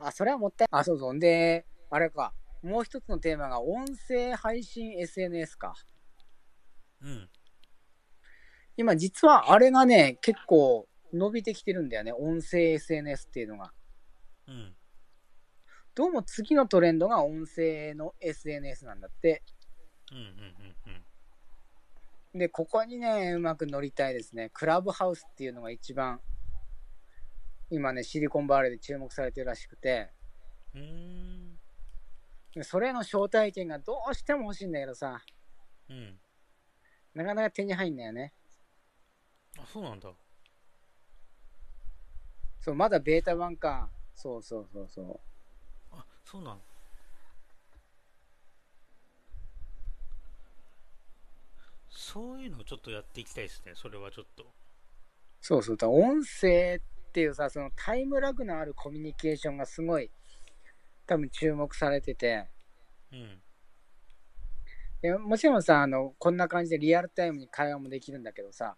[0.00, 1.14] あ、それはもったいあ、そうそう。
[1.14, 2.32] んで、あれか。
[2.62, 5.74] もう一つのテーマが音声配信 SNS か。
[7.02, 7.28] うん。
[8.76, 12.12] 今実はあれがね、結構伸びてきてるんだよね。
[12.12, 13.72] 音声 SNS っていうのが。
[14.48, 14.74] うん。
[15.94, 19.42] どうも次のトレンドが音声の SNS なんだって。
[20.12, 21.02] うんうんうん
[22.34, 22.38] うん。
[22.38, 24.50] で、ここにね、うまく乗りたいですね。
[24.52, 26.20] クラブハウスっていうのが一番、
[27.70, 30.10] 今ね、シリコンバレーで注目されてるらしくて、
[30.74, 31.58] うーん。
[32.54, 35.20] でそれの招待券がどうしても欲しいんだけどさ、
[35.88, 36.18] うん。
[37.14, 38.32] なかなか手に入んないよね。
[39.58, 40.10] あ、そうなんだ。
[42.60, 43.90] そう、まだベータ版か。
[44.14, 45.20] そうそうそうそう。
[45.92, 46.60] あ、そうなん
[51.88, 53.72] そういうのをちょっとやっていきたいですね。
[53.74, 54.46] それはちょっと。
[55.40, 55.76] そうそう。
[55.76, 60.10] だ音声っていうさ、そのタイムラグのあるコミュニケーションがすごい、
[61.06, 62.48] 多分注目されてて、
[63.12, 63.42] うん。
[65.00, 68.76] でもちろんさ、あの、こんな感じでリアルタイムに会話もできるんだけどさ、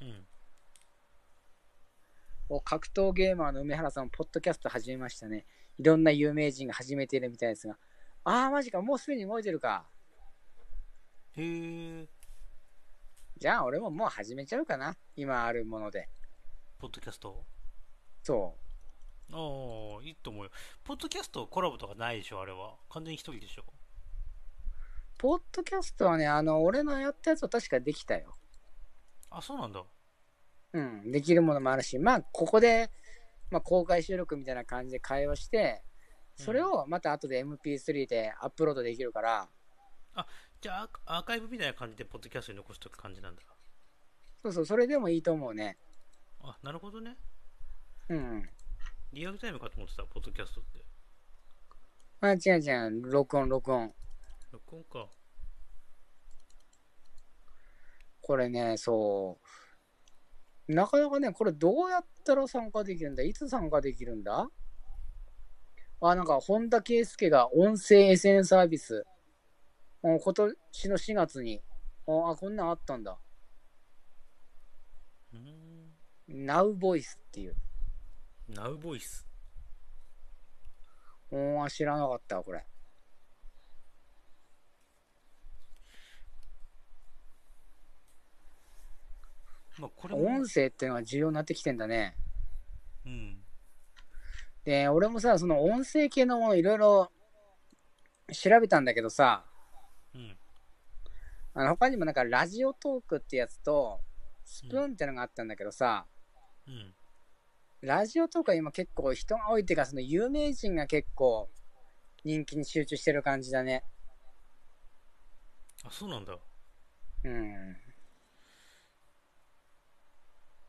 [0.00, 0.26] うん。
[2.48, 5.44] お格闘ゲーマーの梅原さんもポッドキャスト始めましたね。
[5.78, 7.76] いろんな有名人が始めているみたいですが。
[8.22, 8.80] ああ、マジか。
[8.80, 9.88] もうすでに動いてるか。
[11.36, 12.06] へえ。
[13.38, 14.96] じゃあ俺ももう始めちゃうかな。
[15.16, 16.08] 今あるもので。
[16.78, 17.44] ポッドキャスト
[18.26, 18.56] そ
[19.30, 19.34] う。
[19.36, 20.50] ああ、いいと思うよ。
[20.82, 22.74] ポッドキャストコラボとかないでしょ、あれは。
[22.90, 23.64] 完全に一人でしょ。
[25.16, 28.36] ポッドキャストはね、あの、俺のやったやつは確かできたよ。
[29.30, 29.84] あ、そうなんだ。
[30.72, 32.90] うん、できるものもあるし、まあ、ここで、
[33.52, 35.84] まあ、公開収録みたいな感じで会話して、
[36.34, 39.48] それをまた後で MP3 でアップロードできるから、
[40.60, 43.42] じゃあ、アーカイブみたいな感じでポッドキャストに残しとく感じなんだ。
[44.42, 45.78] そうそう、それでもいいと思うね。
[46.40, 47.16] あ、なるほどね。
[48.08, 48.48] うん。
[49.12, 50.84] リアルタイムかと思ってた、ポッドキャストって。
[52.20, 53.92] あ、違う違う、録音、録音。
[54.52, 55.08] 録音か。
[58.22, 59.38] これね、そ
[60.68, 60.72] う。
[60.72, 63.22] なかなかね、これどうやったら参加できるんだ？
[63.22, 64.48] いつ参加できるんだ？
[66.00, 69.04] あ、なんか、本田圭佑が音声 SNS サービス、
[70.02, 71.62] うん今年の4月に、
[72.06, 73.18] あ、こんなんあったんだ。
[75.32, 75.92] ん。
[76.28, 77.56] Now Voice っていう。
[78.48, 79.26] ナウボイス。
[81.30, 82.64] うん、あ知らなかったわ、これ。
[89.78, 90.26] まあ、これも。
[90.26, 92.16] 音声っていうのが重要になってきてんだね。
[93.04, 93.38] うん。
[94.64, 97.10] で、俺もさ、その音声系のものいろいろ
[98.32, 99.44] 調べたんだけどさ、
[100.14, 100.36] うん。
[101.54, 104.00] あの他にもなんかラジオトークってやつと、
[104.44, 106.06] スプーンってのがあったんだけどさ、
[106.66, 106.94] うん。
[107.82, 111.48] ラジオトークは今結構人が多いっていうか、その有名人が結構
[112.24, 113.84] 人気に集中してる感じだね。
[115.84, 116.36] あ、そうなんだ。
[117.24, 117.76] うん。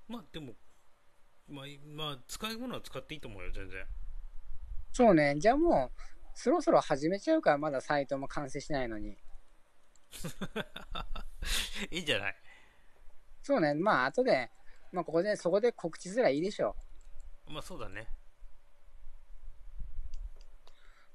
[0.08, 0.54] まあ、でも、
[1.50, 3.86] まあ、いまあ、使い物は使っていいと思うよ、全然。
[4.92, 5.36] そうね。
[5.38, 6.00] じゃあもう、
[6.34, 9.18] そろそろ始めちゃうから、まだサイトも完成しないのに。
[11.92, 12.36] いいんじゃない？
[13.42, 13.74] そうね。
[13.74, 14.52] まあ、後で、
[14.92, 16.76] まあ、ここで、そこで告知すればいいでしょ
[17.48, 18.08] まあ、そうだね。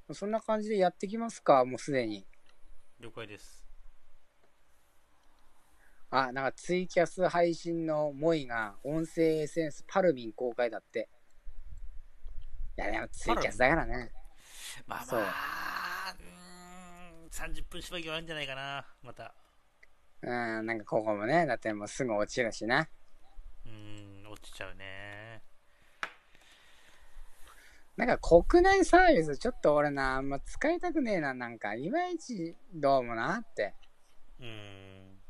[0.08, 0.14] う。
[0.14, 2.26] そんな感じでやってきますか、もうすでに。
[3.00, 3.64] 了解です。
[6.10, 11.08] あ、なんかツイキャス配信のモイが音声 SNS パルミン公開だって。
[12.76, 14.12] いや、でもツイキャスだからね。
[14.86, 19.34] まあそうまあ、うーん、30分しばきはあるんじゃないかな、また。
[20.22, 22.88] うん、なんかここもね、だってもうすぐ落ちるしな。
[23.64, 25.21] うーん、落ちちゃうね。
[27.96, 33.74] なんか国内サービスちょっと俺な、あんま使いたくねえな、なんか、いまいちどうもなって。
[34.40, 35.20] うーん。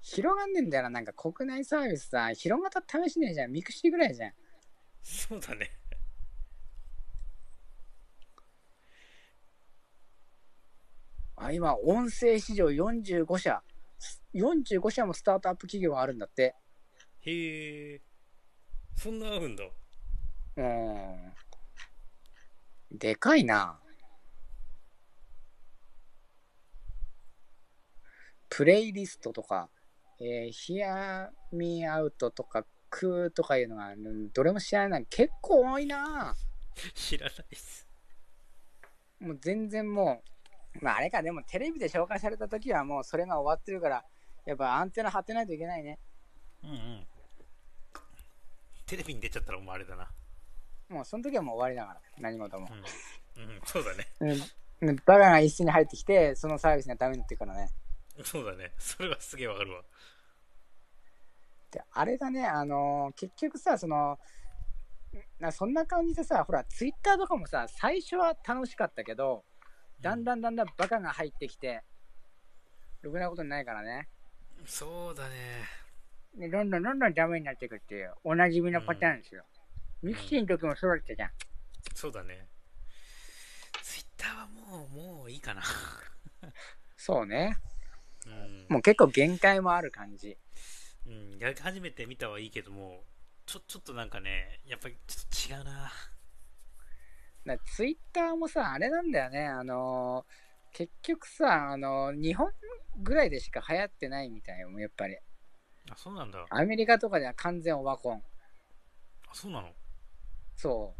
[0.00, 3.52] 広がんねえんだよな、なんか国内サービスさ、広がった試しねえじゃん。
[3.52, 4.32] ミクシーぐらいじゃん。
[5.02, 5.70] そうだね。
[11.36, 13.62] あ、今、音声市場45社。
[14.32, 16.54] 45社もスタートアップ企業があるんだって。
[17.20, 18.09] へえ。
[19.02, 19.64] そんなあるんだ。
[20.58, 21.32] うん。
[22.98, 23.80] でかいな。
[28.50, 29.70] プレイリストとか、
[30.20, 35.06] えー、Hear Me Out とか、クーとかいうのが、うんどれも知らない。
[35.08, 36.34] 結構多いな。
[36.94, 37.88] 知らないっす。
[39.18, 40.22] もう全然も
[40.78, 44.04] う、まああれか、でもテレビで紹介された時はもうそれが終わってるから、
[44.44, 45.98] やっぱアンテナ張ってないといけないね。
[46.62, 47.06] うんうん。
[48.90, 50.08] テレビに出ちゃったらもうあれだな。
[50.88, 52.68] もうその時はもう終わりだから、何事も
[53.36, 53.40] う。
[53.40, 53.44] ん。
[53.44, 54.08] うん、そうだね。
[54.18, 57.70] うん、うんバカが一緒に入ってきて、そのサービスがダメになってるからね。
[58.24, 58.72] そうだね。
[58.78, 59.82] それはすげえわかるわ。
[61.70, 64.18] で、あれだね、あのー結局さ、その、
[65.38, 69.44] なそんな感じでさ、ほら、ツイッターとかもさ、最初は楽しかったけど、
[70.00, 71.84] だんだんだんだんバカが入ってきて、
[73.02, 74.08] ろくなことにないからね。
[74.58, 75.79] うんそうだね。
[76.36, 79.44] でどんどんどんどんダメになっていくっていう、おなじみのパターンですよ。
[80.02, 81.30] ミキシーの時もそうだったじゃん。
[81.94, 82.46] そうだね。
[83.82, 84.88] ツイッターはもう、
[85.18, 85.62] もういいかな。
[86.96, 87.56] そうね。
[88.26, 88.66] うん。
[88.68, 90.38] もう結構限界もある感じ。
[91.06, 93.04] うん、やり始めてみたはいいけども、
[93.46, 95.90] ちょ、ちょっとなんかね、やっぱりちょっと違うな。
[97.46, 102.52] だツイッターもさ、あれなんだよね、あのー結局さ、あのー日本
[102.98, 105.18] ぐらいでしか流行ってないみたいよ、やっぱり。
[105.88, 106.44] あ、そうなんだ。
[106.50, 108.22] アメリカとかでは完全オワコン。
[109.28, 109.68] あ、そうなの？
[110.56, 110.94] そ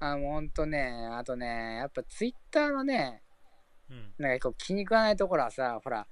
[0.00, 0.04] う。
[0.04, 3.22] あ、もうほんとね、あとね、やっぱツイッターのね、
[3.90, 4.14] うん。
[4.18, 6.06] なんかこう気に食わないところはさ、ほら、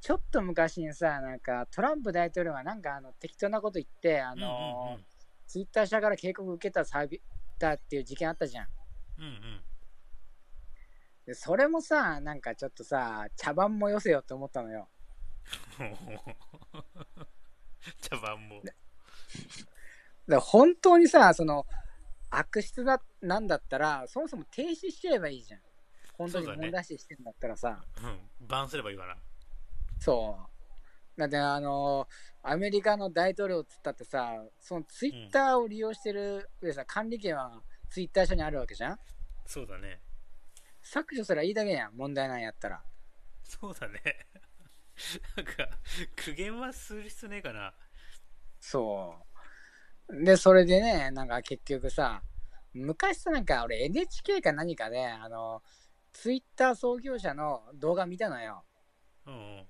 [0.00, 5.04] ちょっと昔にさ、なんかトランプ大統領がなんかあの適当なこと言って、あのーうんうんうん
[5.46, 7.20] ツイッター社から警告受けたサービ
[7.58, 8.66] だっていう事件あったじゃん。
[9.18, 9.62] うんうん。
[11.26, 14.88] で、それもさ、なんかちょっとさ、茶番もよせよって思ったのよ。
[18.00, 18.62] 茶番も。
[20.26, 21.66] で本当にさ、その、
[22.30, 25.60] 悪質だ、なんだったら、そもそも停止しちゃえばいいじゃん。
[26.16, 27.84] 本当に問題視してんだったらさ。
[28.02, 28.46] うん。
[28.46, 29.16] バンすればいいかな。
[30.00, 30.54] そう。
[31.16, 32.08] だってあの
[32.42, 38.98] アメリカの大統領っつったってさ、そのツイッターを利用してる上さ、管理権はツイッター社にあるわけじゃん
[39.46, 40.00] そうだね。
[40.82, 42.82] 削除すらいいだけやん、問題なんやったら。
[43.44, 44.00] そうだね。
[45.36, 45.68] なんか、
[46.16, 47.74] 苦言はする必要ねえかな。
[48.60, 49.14] そ
[50.08, 50.24] う。
[50.24, 52.22] で、それでね、なんか結局さ、
[52.72, 55.62] 昔さ、なんか俺 NHK か何かで、あの、
[56.12, 58.64] ツイッター創業者の動画見たのよ。
[59.26, 59.68] うんうん。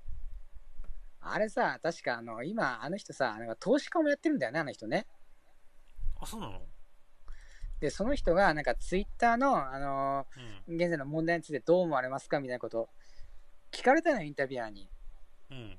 [1.21, 5.07] あれさ、確かあの、今、あの人さ、なんか投資家もやってるんだよね、あの人ね。
[6.21, 6.67] あ、そうなの？
[7.81, 10.27] で、その人が、なんかツイッターの、あの
[10.69, 10.77] うん。
[10.77, 12.41] 現在の問題についてどう思われますか？
[12.41, 12.89] みたいなこと
[13.71, 14.91] 聞かれたのよ、インタビュアーに。
[15.51, 15.79] うん。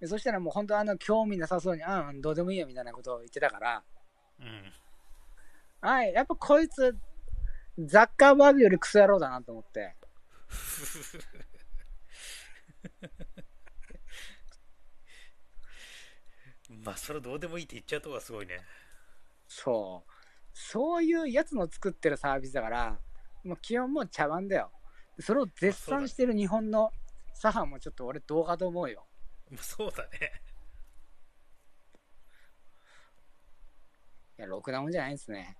[0.00, 3.82] でそしたらもう本当あの、興味なさそうに、うんうん、どうでもいいよみたいなことを言ってたから、
[4.40, 4.72] うん。
[5.80, 6.96] はい、やっぱこいつ、
[7.78, 9.96] ザッカーバーグよりクソ野郎だなと思って。
[16.84, 18.60] まあ、それどうでもいいって言っちゃうとこがすごいね。
[19.48, 20.10] そう。
[20.52, 22.98] そういうやつの作ってるサービスだから、
[23.42, 24.70] もう基本もう茶番だよ。
[25.20, 26.92] それを絶賛してる日本の
[27.34, 29.06] 左派もちょっと俺どうかと思うよ。
[29.50, 30.42] まあ、そうだね。
[34.38, 35.58] いや、ろくなもんじゃないですね。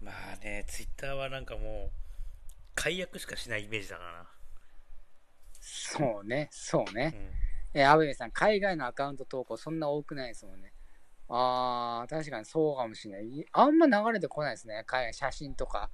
[0.00, 1.90] まあね、ツイッターはなんかもう、
[2.74, 4.26] 解約しかしないイメージだから
[5.60, 6.92] そうね、そうな。
[6.92, 7.12] ね。
[7.74, 7.80] うん。
[7.80, 10.72] え、アベベさん、海外のアカウント投稿そんな多くないですもんね。
[11.28, 13.26] あー、確かにそうかもしれない。
[13.26, 14.82] いあんま流れてこないですね。
[14.86, 15.90] 海外写真とか。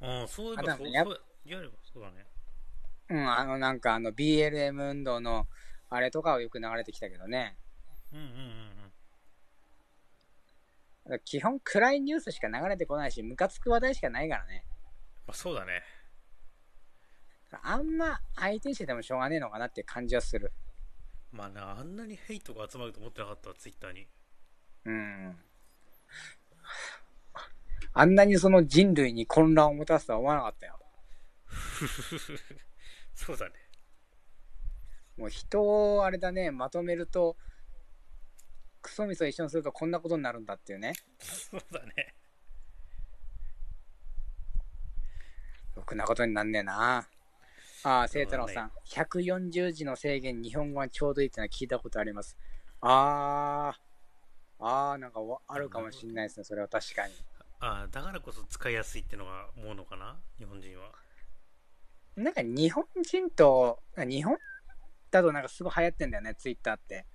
[0.00, 2.26] うん、そういえばそう、あだねやっそう言わればそうだね。
[3.12, 5.46] うん、あの、なんかあの、BLM 運動の
[5.90, 7.58] あれとかはよく流れてきたけどね。
[8.10, 8.32] うんうんうん
[11.12, 11.20] うん。
[11.26, 14.64] 基本暗いニュースしか流れてこないし、ムカつく話題しかないからね。
[15.26, 15.82] まあそうだね。
[17.62, 20.50] あんま相手にしててもしょうがねえのかなって感じはする。
[21.30, 24.06] まあな、あんなにヘイトが集まると思ってなかったわ、ツイッターに。
[24.86, 25.36] うん。
[27.92, 30.78] あんなにその人類に混乱をもたすとは思わなかったよ。
[33.14, 33.54] そうだね。
[35.16, 37.36] もう人をあれだね、まとめると、
[38.80, 40.94] クソみそ一緒にするとこんなことになるんだっていうね。
[41.20, 42.14] そうだね。
[45.82, 47.08] ろくなことになんねえな。
[47.84, 48.72] ああ、聖太郎さん。
[48.86, 52.36] 140字の制限、日本語はちょうどいいってのは聞いたことあります。
[52.80, 53.74] あ
[54.58, 57.14] あ、ああ、なんかわあるかもしれないですね、それは確かに。
[57.60, 60.92] ああ、だからこそ使いやすいってのが思うのかな、日本人は。
[62.16, 64.36] なんか日本人と、日本
[65.10, 67.06] だとなんかすごい流行ってんだよね、ツイッターって。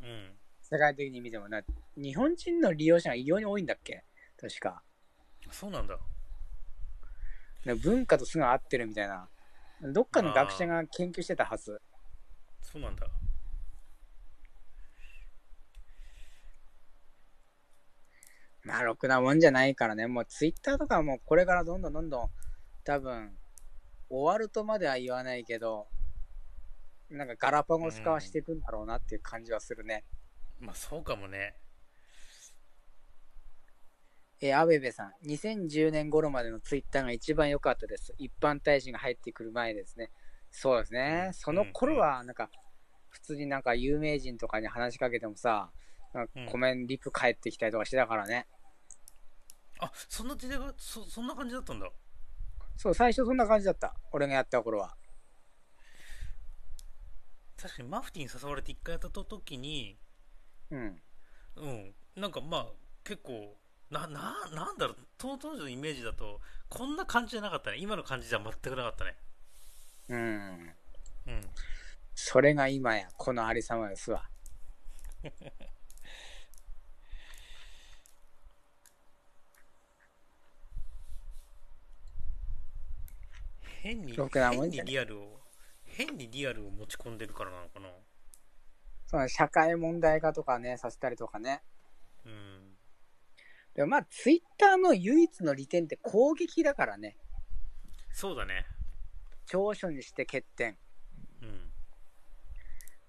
[0.00, 0.36] うん。
[0.60, 1.62] 世界的に見てもな。
[1.96, 4.04] 日本人の利用者が異様に多いんだっけ？
[4.40, 4.82] 確か。
[5.50, 5.98] そうなんだ。
[7.64, 9.28] な文化とすぐ合ってるみたいな。
[9.82, 11.80] どっかの学者が研究してたはず。
[12.60, 13.06] そうなんだ。
[18.64, 20.06] まあ、ろくなもんじゃないからね。
[20.06, 22.30] もうツイッターとかはもうこれからどんどんどんどん
[22.84, 23.36] 多分
[24.12, 25.86] 終わるとまでは言わないけど、
[27.08, 30.04] なんかガラパゴス化はしていくんだろうなっていう感じはするね。
[30.60, 31.56] まあそうかもね。
[34.40, 38.12] えー、アベベさん、2010年頃までのツイッターが一番良かったです。
[38.18, 40.10] 一般大使が入ってくる前ですね。
[40.50, 41.30] そうですね。
[41.32, 42.50] その頃は、なんか、
[43.08, 45.70] 普通になんか有名人とかに話しかけてもさ、
[46.12, 48.48] なんかコメンリプ返ってきたりとかしてたからね。
[49.78, 51.88] あ、そんな時代が、そ、そんな感じだったんだ。
[52.76, 53.94] そう、最初そんな感じだった。
[54.12, 54.96] 俺がやった頃は。
[57.56, 59.96] 確かにマフティーに誘われて一回やった時に、
[60.70, 61.02] うん。
[61.56, 61.94] うん。
[62.16, 62.66] なんかまあ、
[63.04, 63.56] 結構、
[63.90, 67.76] な、な、なんだろう、当時のイメージだと、こんな感じじゃなかったね。
[67.78, 69.16] 今の感じじゃ全くなかったね。
[70.08, 70.74] うん。
[71.26, 71.40] うん。
[72.14, 74.28] それが今や、このありさまですわ。
[83.82, 85.40] 変に、変にリアルを、
[85.84, 87.88] 変にリアルを持ち込んでるからなのかな。
[89.06, 91.62] そう社会問題化とかね、させたりとかね。
[92.24, 92.76] うん。
[93.74, 97.16] でもまあ、ツイッターの唯一の利点って攻撃だからね。
[98.12, 98.66] そうだね。
[99.46, 100.78] 長所にして欠点。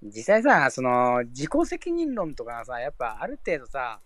[0.02, 0.10] うん。
[0.10, 4.02] 実際さ、その、自己責任論とかさ、やっぱある程度さ、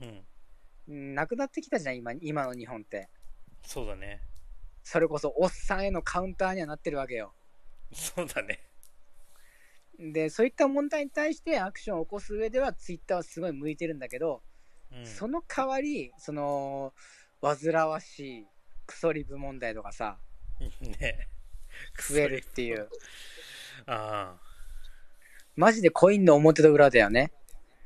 [0.00, 1.14] うん。
[1.16, 3.08] なくなってきたじゃん、今、今の日本って。
[3.64, 4.22] そうだね。
[4.90, 7.34] それこそ、おっさんへのカウンターにはなってるわけよ。
[7.92, 8.58] そうだね。
[9.98, 14.40] で、そういった問題に対してアクションを起こす上では、ツイッターはすごい向いてるんだけど、
[14.90, 16.94] うん、その代わり、その、
[17.42, 18.46] 煩わしい
[18.86, 20.16] クソリブ問題とかさ、
[20.80, 21.28] ね、
[22.08, 22.88] 増えるっていう。
[23.84, 24.40] ああ。
[25.54, 27.30] マジでコインの表と裏だよね。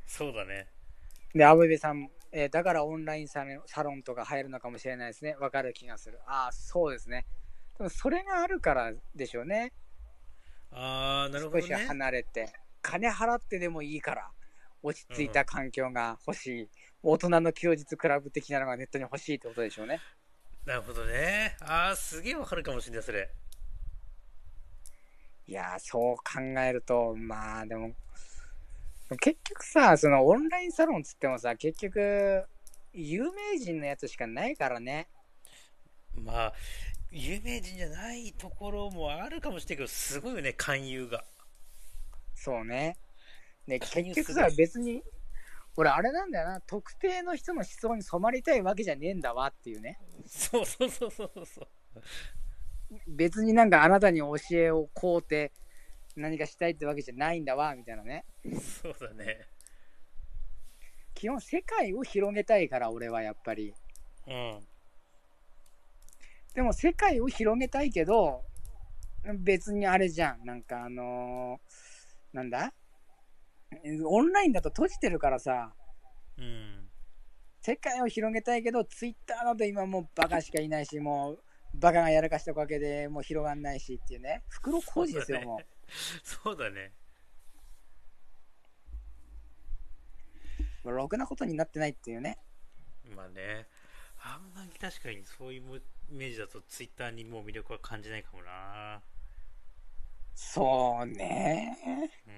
[0.07, 0.67] そうだね。
[1.35, 5.35] で、アブベさん、えー、だからオンラインサロンとか入るのかもしれないですね。
[5.39, 6.19] わかる気がする。
[6.25, 7.25] ああ、そうですね。
[7.77, 9.71] でもそれがあるからでしょうね。
[10.71, 12.51] ああ、なるほど、ね、少し離れて。
[12.81, 14.31] 金払ってでもいいから、
[14.81, 16.61] 落ち着いた環境が欲しい。
[16.63, 16.69] うん
[17.05, 19.99] 大人の休日クラブ的なのがネットに欲しいってことでしょうね。
[20.65, 21.57] なるほどね。
[21.59, 23.29] ああ、すげえわかるかもしれない、それ。
[25.45, 27.91] いやそう考えると、まあでも、
[29.17, 32.45] 結局さ、そのオンラインサロンつってもさ、結局、
[32.93, 35.07] 有名人のやつしかないからね。
[36.15, 36.53] まあ、
[37.11, 41.23] 有名人じゃないところもあるかもしれないけど、すごいよね、勧誘が。
[42.35, 42.97] そうね。
[43.67, 45.03] ね、結局さ、別に、
[45.75, 49.99] 俺、あれなんだよな、特定の人の思想に染まりたいわけじゃねえんだわっていうね。
[50.27, 51.67] そうそうそうそうそう。
[53.07, 55.51] 別になんかあなたに教えをこうて
[56.15, 58.25] 何かしたいってわけじゃないんだわ、みたいなね。
[58.81, 59.47] そうだね。
[61.13, 63.73] 基本世界を広げたいから、俺はやっぱり。
[64.27, 64.59] うん。
[66.53, 68.43] でも世界を広げたいけど、
[69.39, 70.45] 別にあれじゃん。
[70.45, 72.73] なんかあのー、なんだ？
[74.05, 75.73] オンラインだと閉じてるからさ。
[76.37, 76.89] うん。
[77.61, 81.43] 世界を広げたいけど、ツイッターだと今もうバカしかいないし、もう
[81.75, 84.43] バカがやらかしたおかげでもう広がんないしっていうね。
[84.49, 85.65] 袋小路ですよ、もう。
[86.23, 86.93] そうだね。
[90.83, 92.37] ろくなことになってないっていうね。
[93.15, 93.67] まあね。
[94.19, 99.01] あんまり確かにそういうイメージだとツイッターにもう魅力は感じないかもな。
[100.33, 101.77] そうね。
[102.27, 102.33] うん。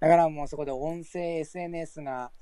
[0.00, 2.32] だからもうそこで音声 SNS が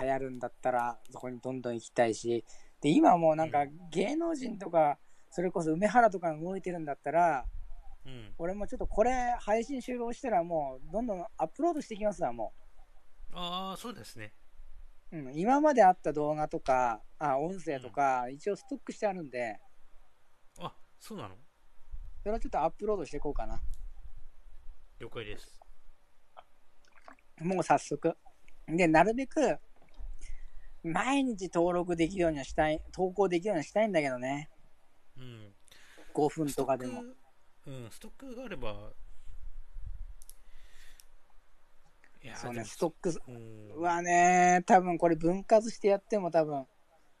[0.00, 2.44] 流行るんだったら、そこにどんどん行きたいし、
[2.80, 4.98] で、今もうなんか芸能人とか、
[5.30, 7.44] それこそ梅原とかが動いてるんだったら、
[8.08, 12.54] うん、俺もちょっとこれ配信終了したらもうどんどんアップロードしていきますわ、も
[13.30, 13.34] う。
[13.34, 14.32] ああ、そうですね。
[15.12, 19.60] うん、今まであった動画とか、あ音声とか、一応ストックしてあるんで、
[20.58, 21.36] あ、そうなの？
[22.22, 23.60] それはちょっとアップロードしていこうかな。
[24.98, 25.60] 了解です。
[27.40, 28.16] もう早速。
[28.66, 29.58] で、なるべく、
[30.82, 34.50] 毎日登録できるようにはしたい、投稿できるようにしたいんだけどね。
[35.16, 35.54] うん。
[36.14, 37.04] 5分とかでも。
[37.68, 38.92] うん、ストックがあれば。
[42.24, 46.66] いやそうね、ストックはね、多分これ分割してやっても多分、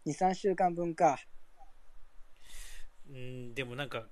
[0.06, 1.18] 2、3週間分か。
[3.10, 4.06] うん、でもなんか、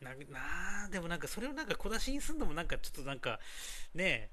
[0.00, 3.40] ななでもなんかそれをなんか小出しにするのもなんかちょっとなんか
[3.94, 4.30] ね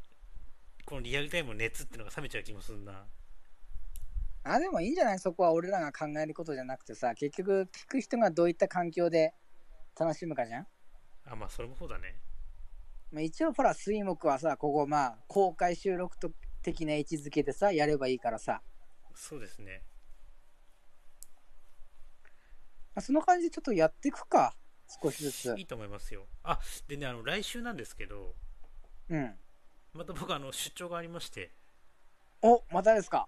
[0.86, 3.06] このリアルタイムの熱っていうのが冷めちゃう気もするな。
[4.44, 5.20] あ、でもいいんじゃない？
[5.20, 9.34] そこは俺らが考えることじゃなくてさ、結局聞く人がどういった環境で
[10.00, 10.68] 楽しむかじゃん
[11.32, 12.20] あ、まあそれもそうだね。
[13.12, 18.62] まあ、一応ほら、水木はさ、ここまあ、公開収録と的な位置づけでさ、やればいいからさ。
[19.14, 19.84] そうですね。
[22.94, 24.56] まあ、その感じでちょっとやっていくか。
[25.02, 25.56] 少しずつ。
[25.58, 26.28] いいと思いますよ。
[26.44, 28.36] あ、でね、あの、来週なんですけど、
[29.10, 29.36] うん。
[29.94, 31.52] また僕あの出張がありまして
[32.42, 33.28] おまたですか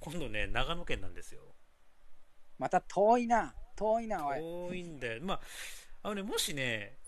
[0.00, 1.40] 今度ね長野県なんですよ
[2.58, 3.54] また遠いな。
[3.76, 4.38] 遠いな、おい。
[4.38, 5.20] 遠いんだよ。
[5.22, 5.40] まあ、
[6.04, 6.98] あのね、もしね、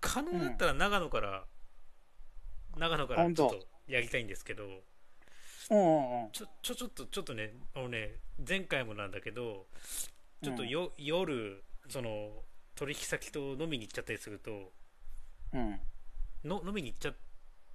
[0.00, 1.44] 可能だったら長野から、
[2.76, 6.30] 長野からちょっとやりたいんですけど、うんうんうん。
[6.32, 9.66] ちょ、ちょ、ちょっと、ちょっとね、あのね、前回もなんだけど、
[10.42, 14.72] ちょっとよ、夜、その、取引先と飲みに行っちゃったりすると、
[15.52, 15.80] うん。
[16.44, 17.12] の飲みに行っちゃ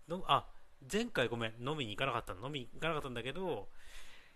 [0.07, 0.47] のあ
[0.91, 2.47] 前回ごめん飲みに行かなかったの。
[2.47, 3.67] 飲みに行かなかったんだけど、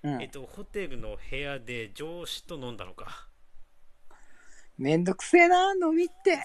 [0.03, 0.21] うん。
[0.21, 3.27] えっとホテルの部屋で上司と飲んだのか
[4.77, 6.39] めんどくせえな、飲みって。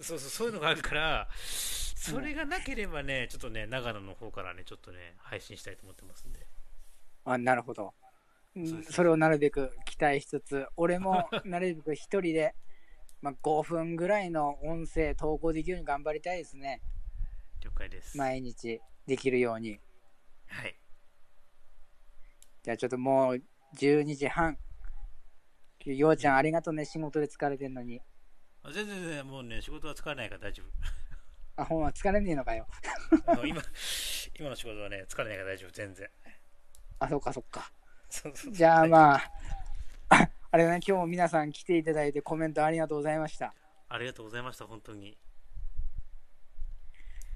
[0.00, 6.46] そうそうそういうのがあるからそれがなければねちょっとね長野の方からねちょっとね配信したいと思ってますんで
[7.24, 7.92] あ、なるほど。
[8.56, 12.54] うんそそれをなるべく期待しつつ、俺も なるべく一人で、
[13.20, 16.80] まあ、5分ぐらいの音声投稿できるように頑張りたいですね。
[17.60, 19.78] 了解です毎日できるように。
[20.46, 20.76] はい
[22.62, 23.42] じゃあちょっともう
[23.76, 24.58] 12時半。
[25.86, 28.00] ようちゃんありがとうね、仕事で疲れてんのに。
[28.62, 30.62] あ全然全然もうね仕事は疲れないから大丈
[31.56, 32.66] あ、ほんま疲れねえのかよ。
[33.46, 33.62] 今
[34.38, 36.08] 今の仕事はね疲れないから大丈夫全然
[36.98, 37.72] あ、そっかそっか。
[38.10, 39.32] そうそうそうじゃあまあ、
[40.10, 43.54] あ あれだね、今日も皆さん来ていただいてコメントありがとうございました。
[43.88, 45.18] ありがとうございました本当に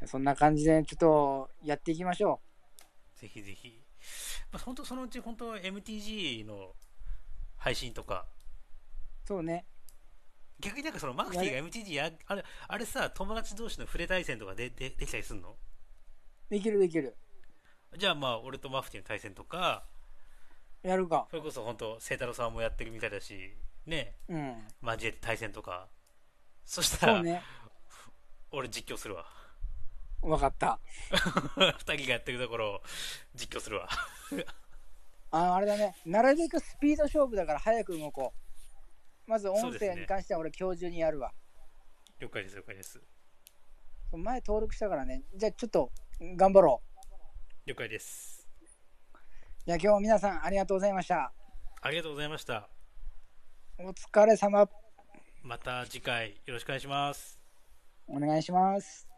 [0.07, 2.41] そんな感じでちょっとやっていきましょ
[3.17, 3.83] ぜひぜひ、
[4.53, 6.75] まあ、本当そのうち本当 MTG の
[7.65, 8.27] 配信とか
[9.25, 9.29] う。
[9.29, 9.65] そうね。
[10.61, 15.57] 逆になんかそのマフティーが MTG やあれあれさ友達同士の触れ対戦とかででできたりすんの？
[16.51, 17.17] できるできる。
[17.97, 19.85] じゃあまあ俺とマフティーの対戦とか
[20.83, 21.27] やるか。
[21.31, 23.55] それこそ本当清太郎さんもやってるみたいだし
[23.87, 24.57] ねうん。
[24.83, 25.89] 交えて対戦とか
[26.67, 27.43] そしたら、ね。
[28.51, 29.25] 俺実況するわ
[30.21, 30.79] わかった。
[31.79, 32.83] 二人がやってるところを
[33.35, 33.89] 実況するわ
[35.37, 35.97] あ、あれだね。
[36.07, 38.33] なるべくスピード勝負だから早く動こ
[39.27, 39.31] う。
[39.31, 41.33] まず音声に関しては俺今日中にやるわ。
[42.21, 43.01] 了解です了解です
[44.13, 45.25] 前登録したからね。
[45.35, 45.91] じゃあちょっと
[46.37, 46.83] 頑張ろ
[47.67, 47.69] う。
[47.69, 48.47] 了解です
[49.67, 51.33] じゃあ今日も皆さんありがとうございました。
[51.83, 52.69] ありがとうございました
[53.79, 54.69] お疲れ様。
[55.43, 57.41] また次回よろしくお願いします
[58.07, 59.14] お願いします。